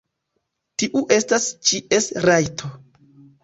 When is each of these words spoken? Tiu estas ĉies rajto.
Tiu 0.83 1.03
estas 1.19 1.47
ĉies 1.69 2.11
rajto. 2.29 2.75